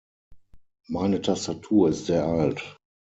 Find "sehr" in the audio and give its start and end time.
2.07-2.25